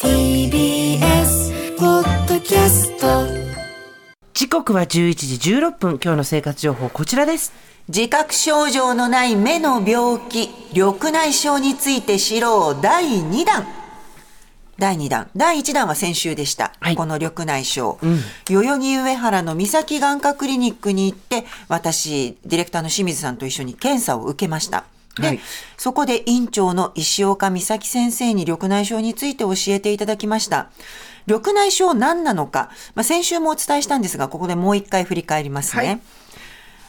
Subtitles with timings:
[0.00, 3.26] TBS ポッドキャスト
[4.32, 7.52] 時刻は11時16分今日の生活情報こちらです
[7.88, 13.66] 自覚症状のない目の病気、緑内障について知ろう第2弾。
[14.78, 15.30] 第2弾。
[15.34, 16.74] 第1弾は先週でした。
[16.80, 17.96] はいこの緑内障。
[18.44, 24.84] 代々木上原の三崎眼科クリニックに行って、私、ディレクターの清水さんと一緒に検査を受けました。
[25.20, 25.40] で、はい
[25.76, 30.70] そこで院長の石岡美咲先生に緑内障について教えていただきました。
[31.26, 35.86] 緑内障何なのか、まあ、先週もお伝えしたんですが、ここでもう一回振り返りますね。
[35.86, 36.00] はい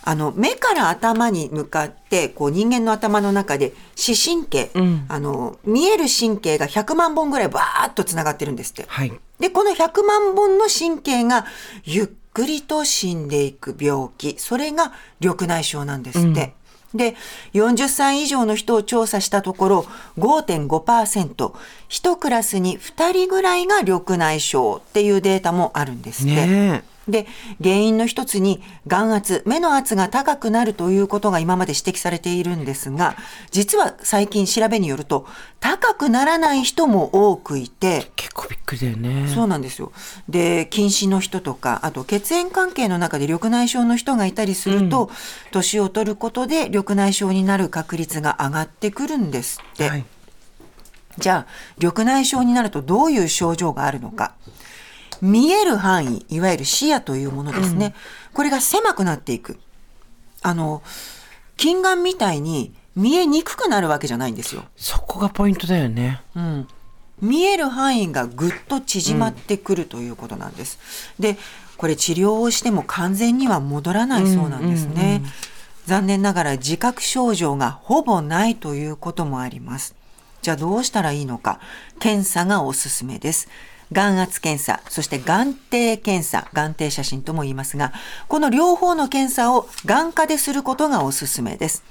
[0.02, 4.72] あの目から頭に向かってこう人間の頭の中で視神経、
[5.07, 8.85] あの見える神経が100万本ぐらいバーッとつながってるんですって。
[8.88, 11.45] はいでこの100万本の神経が
[11.85, 14.91] ゆっくりと死んでいく病気それが
[15.22, 16.55] 緑内障なんですって。
[16.93, 17.15] で
[17.53, 19.85] 40歳以上の人を調査したところ
[20.17, 21.53] 5.5%
[21.87, 26.45] 一クラスに2人ぐらいが緑内障っていうデータもあるんですって。
[26.47, 27.27] ねで
[27.61, 33.16] 原因の一つに眼圧目の圧が高くなるということが今まで指摘されているんですが
[33.51, 35.25] 実は最近調べによると
[35.59, 39.27] 高くならない人も多くいて結構びっくりだよね。
[39.27, 39.91] そうなんですよ。
[40.27, 45.09] で近視の人とかあと血縁関係の中で緑内障の人がいたりすると、
[45.51, 49.89] 年を取ることで緑内障になる確率が上がってくるんですって。
[49.89, 50.05] はい。
[51.17, 54.33] じゃあ緑内障になるとどういう症状があるのか
[55.22, 57.94] 見える範囲いわゆる視野というものですね、
[58.34, 59.59] これが狭くなっていく。
[60.42, 60.81] あの
[61.57, 66.22] 近眼みたいに見えにくくなるわけじゃないんですよ、そこがポイントだよね。
[66.35, 66.68] うん、
[67.22, 70.79] 見える範囲がぐっと縮まってくるということなんです、
[71.19, 71.38] で
[71.78, 75.22] これ治療をしても完全には戻らないそうなんですね、
[75.85, 79.96] 残念ながら自覚症状がほぼないということもあります。
[80.41, 81.59] じゃあどうしたらいいのか。
[82.00, 83.50] 検査がおすすめです
[83.91, 87.91] 眼圧検査、そして眼底検査、眼底写真とも言いますが、
[88.27, 91.83] この両方の検査を眼科ですることがおすすめです。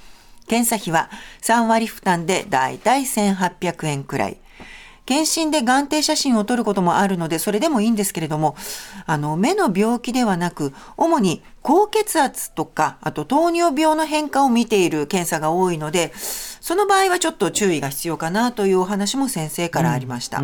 [0.47, 1.11] 検査費は
[1.43, 4.39] 3割負担でだいたい1800円くらい。
[5.09, 8.57] 検診で眼底写真を撮ることもあるので、それでもいいんですけれども、
[9.07, 20.43] あの、目の病気ではなく、主に高血圧とか、あと糖尿病の変化を見ている検査が多いので、その場合はちょっと注意が必要かなというお話も先生からありました。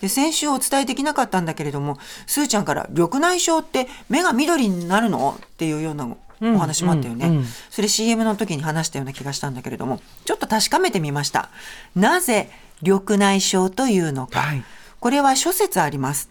[0.00, 5.38] で先週お伝えできなかったんだけれども、すーちゃんから緑内障って目が緑になるの？
[5.40, 6.08] っていうような
[6.40, 11.48] お話もあったよね、それ CM の時に話したような気がしたんだけれども、ちょっと確かめてみました。
[11.94, 12.50] なぜ
[12.82, 14.40] 緑内障というのか？
[14.40, 14.64] はい
[14.98, 16.30] これは諸説あります。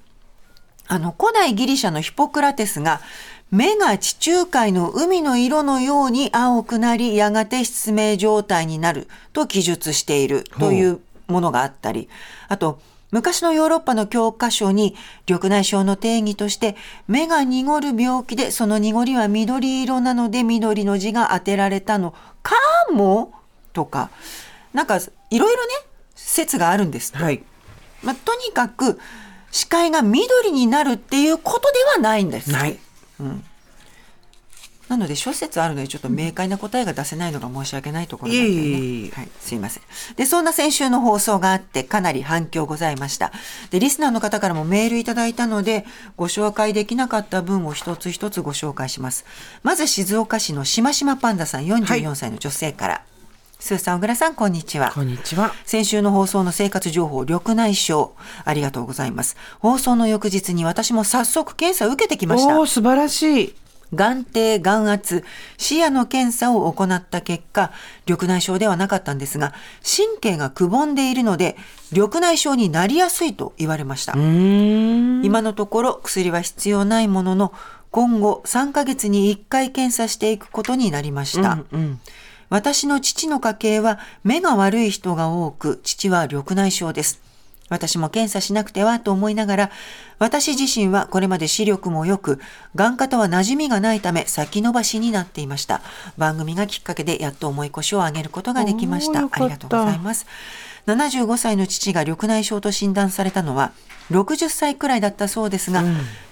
[0.88, 3.00] あの、古代ギリシャのヒポクラテスが、
[3.52, 12.09] 目が地中海の海の色のように青くなり、やがて失明状態になると記述しているというものがあったり、
[12.50, 12.82] あと、
[13.16, 14.94] 昔のヨーロッパの教科書に
[15.26, 16.76] 緑内障の定義として
[17.08, 22.14] 目が濁る病気でその濁りは緑色なので緑の字が当てられたの。
[22.44, 22.56] か
[22.92, 23.31] も？
[23.72, 24.09] とか。
[24.74, 24.98] なんか
[25.30, 25.72] いろいろね
[26.14, 27.16] 説があるんです。
[27.16, 27.42] はい。
[28.03, 29.00] まあ、とにかく
[29.50, 32.52] 視界が緑になるっていうことではないんです。
[32.52, 32.78] ない
[34.88, 39.12] なので諸説あるのでちょっと明快な答えが出せないのが申し訳ないところなんだよね。
[39.13, 39.84] はい、すいません。
[40.16, 43.31] で、そんな先週の放送があってかなり反響ございました。
[43.72, 45.85] で、リスナーの方からもメールいただいたので、
[46.18, 49.25] ご紹介できなかった分を一つ一つご紹介します。
[49.63, 53.02] まず静岡市のしましまパンダさん44歳の女性から。
[53.57, 54.91] スーさん、小倉さん、こんにちは。
[54.94, 58.12] こんにちは先週の放送の生活情報、緑内障。
[58.44, 59.38] ありがとうございます。
[59.59, 62.61] 放送の翌日に私も早速検査を受けてきましたお。
[62.61, 63.55] お素晴らしい
[63.93, 65.23] 眼底、眼圧、
[65.58, 67.72] 視野の検査を行った結果、
[68.08, 69.53] 緑内障ではなかったんですが、
[69.84, 71.55] 神経がくぼんでいるので、
[71.91, 74.14] 緑内障になりやすいと言われました。
[74.14, 77.53] 今のところ薬は必要ないものの、
[77.91, 81.59] 今後3ヶ月に1回検査していくことになりました。
[82.49, 87.25] 私の父の家系は目が悪い人が多く、父は緑内障です。
[87.70, 89.72] 私も検査しなくてはと思いながら、
[90.20, 92.40] 私自身はこれまで視力も良く、
[92.76, 95.82] 眼科とは馴染みがないため先延ばしになっていました。
[96.17, 99.20] 番組がきっかけでやっと重い腰を上げることができました。
[99.20, 100.28] ありがとうございます。
[100.85, 103.72] 75歳の父が緑内障と診断されたのは
[104.12, 105.84] 60歳くらいだったそうですが、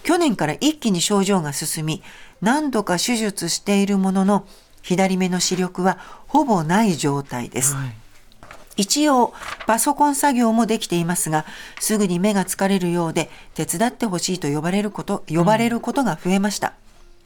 [0.03, 2.03] 去年から一気に症状が進み
[2.41, 4.45] 何度か手術しているものの
[4.83, 5.97] 左目の視力は
[6.27, 8.02] ほぼない状態です、はい
[8.75, 9.33] 一応
[9.67, 11.45] パソコン作業もできていますが
[11.79, 16.73] すぐに目が疲れるようで手伝ってほしいと呼ばれること呼ばれることが増えました、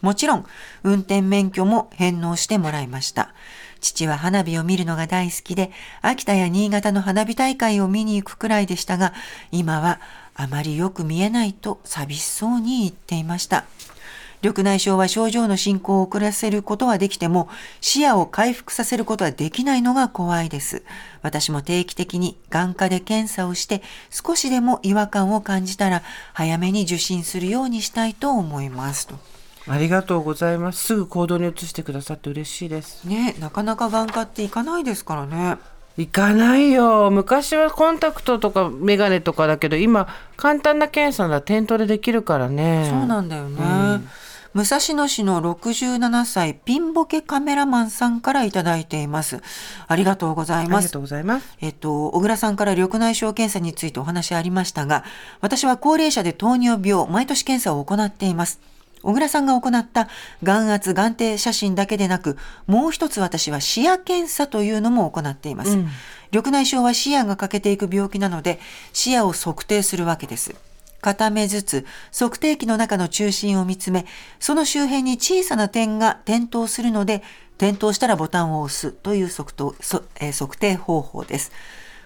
[0.02, 0.46] もちろん
[0.84, 3.34] 運転免許も返納してもらいました。
[3.80, 5.72] 父は花火を見るのが大好きで
[6.02, 9.14] 秋田や新潟の花火大会を見に行くくらいでしたが
[9.52, 10.00] 今は
[10.34, 13.66] あまりよく見えないと寂しそうに言っていました。
[14.44, 17.50] 緑内障は症状の進行を遅らせることはできても
[17.82, 20.84] 視野を回復させることはできないのが怖いです。
[21.22, 26.04] 私も定期的に眼科で検査をして少しでも違和感を感じたら
[26.34, 29.16] 早めに受診するようにしたいと思いますと。
[29.70, 30.84] ありがとうございます。
[30.86, 33.06] すぐ行動に移してくださって嬉しいです。
[33.06, 35.58] ねなかなか眼科って行かないですからね。
[35.98, 37.10] 行かないよ。
[37.10, 42.88] 昔はコンタクトとかメガネとかだけど、今、簡単な検査なら店頭でできるからね。
[42.88, 44.06] そうなんだよね。
[44.58, 49.40] 武蔵野市の67歳ピンボケカメラマンさんからいただいています。
[49.88, 50.98] ありがとうございますありがと。
[50.98, 51.56] うございます。
[51.62, 55.04] えっと、小倉さんから緑内障検査についてお話ありましたが、
[55.42, 58.60] 私は高齢者で糖尿病、毎年検査を行っています。
[59.04, 60.10] 小倉さんが行った
[60.42, 65.78] 眼圧、眼底写真だけでなく、もう一つ私は視野検査というのも行っています。
[66.32, 68.60] 緑内障は視野が欠けていく病気なので、
[68.92, 70.56] 視野を測定するわけです。
[71.08, 74.06] 片目ずつ測定器の中の中心を見つめ、
[74.42, 77.24] その周辺に小さな点が点灯するので、
[77.58, 81.54] 点灯したらボタンを押すという測定方法です。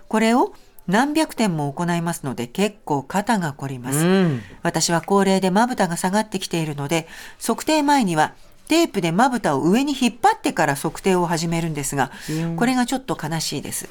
[0.08, 0.54] これを
[0.88, 4.06] 何百点も行いますので結構肩が凝ります。
[4.06, 4.42] うん。
[4.62, 7.08] 私は高齢でまぶたが下がってきているので、
[7.40, 8.36] 測定前には
[8.68, 12.12] テープでまぶたを上に引っ張ってから測定を始めるんですが、
[12.56, 13.90] これがちょっと悲しいです。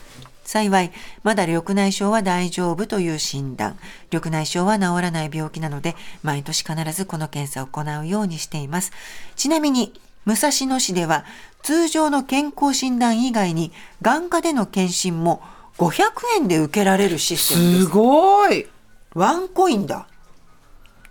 [0.50, 0.90] 幸い、
[1.22, 3.78] まだ緑内障は大丈夫という診断。
[4.10, 5.94] 緑内障は治らない病気なので、
[6.24, 8.90] 毎年必ずこの検査を行うようにしています。
[9.36, 9.92] ちなみに、
[10.24, 11.24] 武蔵野市では
[11.62, 13.70] 通常の健康診断以外に
[14.02, 15.40] 眼科での検診も
[15.78, 16.02] 500
[16.36, 17.86] 円で受けられるシステムですす。
[17.86, 18.66] ごい。
[19.14, 20.08] ワンコインだ。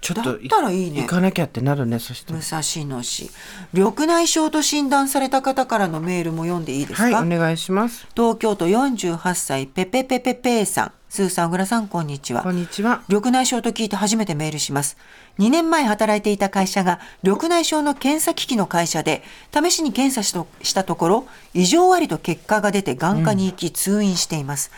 [0.01, 1.01] ちょっとだったらいいね。
[1.01, 2.33] 行かなきゃってなるね、そして。
[2.33, 3.29] 武蔵野市。
[3.73, 8.07] 緑内障と診断された方からのメールも読んでいいですか、はい、お願いします。
[8.15, 10.91] 東京都48歳ペペペペペーさん。
[11.09, 12.43] スーさん小倉さんこんにちは。
[12.43, 13.01] こんにちは。
[13.07, 14.95] 緑内障と聞いて初めてメールします。
[15.39, 24.69] 2年前働いていた会社が緑内障の検査機器の会社で試しに検査したところ異常ありと結果が出て眼科に行き通院しています、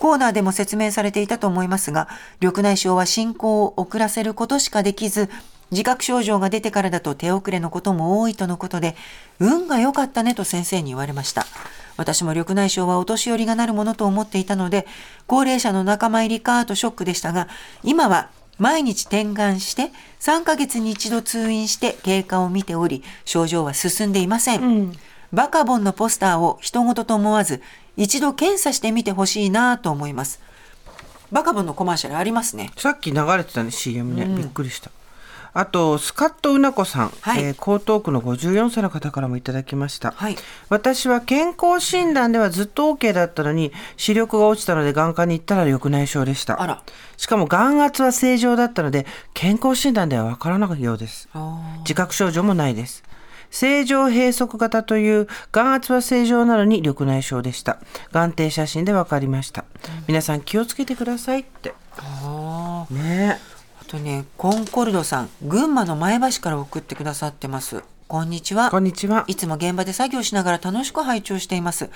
[0.00, 2.08] コーナーでも説明されていたと思いますが
[2.40, 5.28] 緑内障は進行を遅らせることしかできず
[5.70, 8.96] 自覚症状が出てからだと手遅れのことも多いとのことで
[9.38, 11.46] 運が良かったねと先生に言われました。
[11.96, 14.86] 私も緑内障はお年寄りがなるものと思っていたので
[15.26, 17.46] 高齢者の仲間入りかとショックでしたが
[17.82, 24.94] 今は毎日点眼して3ヶ月に一度通院して経過を見ており症状は進んでいません、
[25.32, 27.60] バカボンのポスターを人事と思わず
[28.00, 30.40] 一度検査してみてほしいなと思います。
[31.30, 32.70] バカボンのコマーシャルありますね。
[32.78, 34.90] さっき流れてたね CM ね、びっくりした。
[35.52, 37.42] あとスカットうなこさん、はい。
[37.42, 40.36] えー江東区の54歳の方からもいただきました、はい。
[40.70, 46.62] 私は健康診断ではずっと OK だったのに視力が落ちたので眼科に行ったら緑内障でした。
[46.62, 46.82] あら。
[47.18, 51.28] しかも眼圧は正常だったので健康診断ではわからないようです。
[51.80, 53.02] 自覚症状もないです
[53.50, 57.78] 正常閉塞型という眼圧は正常なのに緑内障でした。
[58.12, 59.64] 眼底写真で分かりました、
[60.06, 61.74] 皆さん気をつけてくださいって。
[61.98, 62.94] あー。
[62.94, 63.38] ね。
[63.80, 67.82] あとねコンコルドさん群馬の前橋から送ってくださってます。
[68.06, 68.70] こんにちは。
[68.70, 69.24] こんにちは。
[69.26, 71.90] いつも現場で作業しながら楽しく拝聴しています。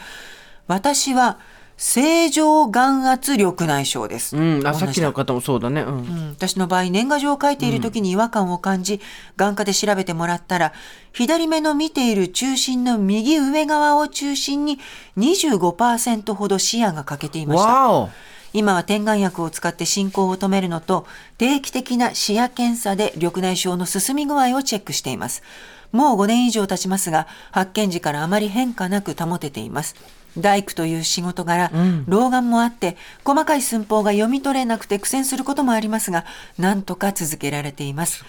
[0.66, 1.38] 私は
[1.76, 4.37] 正常眼圧緑内障です。
[4.37, 5.83] うん、あさっきの方もそうだね。
[5.83, 5.99] うん。
[5.99, 9.00] うん私の場合年賀状を書いている時に違和感を感じ、
[9.37, 10.73] 眼科で調べてもらったら
[11.12, 14.78] 左目の見ている中心の右上側を中心に
[15.16, 17.69] 25%ほど視野が欠けていました。
[17.69, 18.11] わお。
[18.54, 21.07] 今は点眼薬を使って進行を止めるのと
[21.38, 25.43] 定期的な視野検査で緑内障の進み具合をチェックしています
[25.90, 29.97] もう5年以上経ちますが発見時からあまり変化なく保てています
[30.38, 31.71] 大工という仕事柄、
[32.07, 36.25] 老眼もあって細かい寸法が読み取れなくて苦戦することもありますが
[36.59, 38.25] なんとか続けられています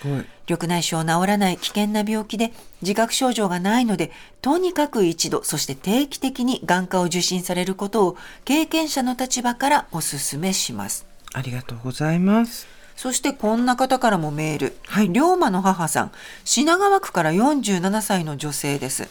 [0.48, 12.66] 緑内障治らない危険な病気で自覚症状がないのでとにかく一度そして定期的に眼科を受診されることを経験者の立場からお勧めしますありがとうございます。
[12.96, 14.78] そしてこんな方からもメール。
[14.88, 16.12] はい龍馬の母さん、
[16.46, 19.10] 品川区から47歳の女性です。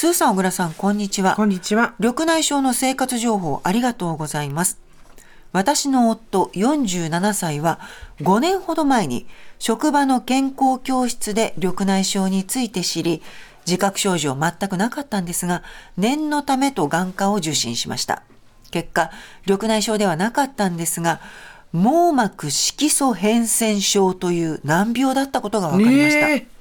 [0.00, 1.34] スーさん、小倉さん、こんにちは。
[1.34, 1.96] こんにちは。
[1.98, 4.78] 緑内障の生活情報ありがとうございます。
[5.50, 7.80] 私の夫47歳は
[8.20, 9.26] 5年ほど前に
[9.58, 13.22] 職場の健康教室で緑内障について知り、
[13.66, 15.64] 自覚症状全くなかったんですが、
[15.96, 18.22] 念のためと眼科を受診しました。
[18.70, 19.10] 結果、
[19.48, 21.18] 緑内障ではなかったんですが、
[21.72, 26.57] 網膜色素変遷症という難病だったことが分かりました。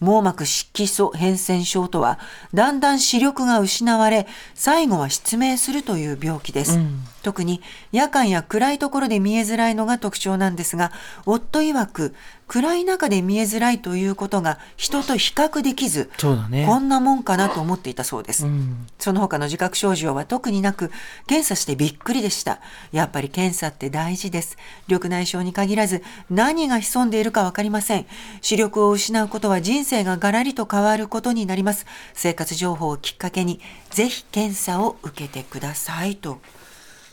[0.00, 2.18] 網膜色素変遷症とは、
[2.54, 6.78] だんだん視力が失われ、最後は失明するという病気です。
[7.22, 7.60] 特に
[7.92, 10.90] 夜間や暗いところで見えづらいのが特徴なんですが、
[11.26, 12.14] 夫曰く、
[12.50, 16.10] 暗い中で見えづらいということが人と比較できず、
[16.50, 18.44] ねこんなもんかなと思っていたそうです。
[18.44, 20.90] うんその他の自覚症状は特になく、
[21.28, 22.58] 検査してびっくりでした。
[22.90, 24.58] やっぱり検査って大事です。
[24.88, 28.06] 緑内障に限らず、何が潜んでいるかわかりません。
[28.40, 31.86] 視力を失うことは人生がガラリと変わることになります。
[32.14, 36.40] 生活情報をきっかけに、ぜひ検査を受けてくださいと、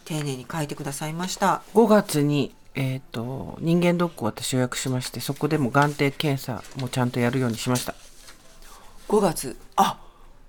[0.06, 1.62] 丁寧に書いてくださいました。
[1.76, 7.96] 5月に、えっ、と、人間ドックを私予約しまして、そこでも眼底検査もちゃんとやるようにしました。
[9.08, 9.58] 5月。
[9.76, 10.00] あ、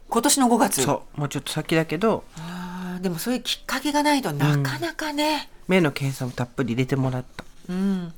[0.08, 0.82] 今年の5月。
[0.82, 7.44] そう、もうちょっと先だけど、あーでもそういうきっかけがないとなかなかね、目の検査もたっぷり入れてもらった。
[7.68, 8.12] うん、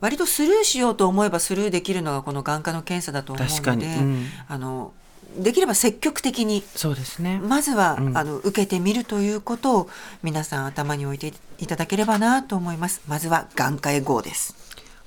[0.00, 4.92] 割とスルーしようと思えばスルーできるのがこの眼科の検査だと思うのでうんあの
[5.36, 7.40] できれば積極的にそうですね。
[7.40, 9.90] まずは、うんあの受けてみるということを
[10.22, 14.54] 皆さん頭に置いていただければなと思いますまずは眼科へ GO です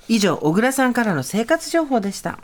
[0.08, 2.38] 以上、小倉さんからの生活情報でした。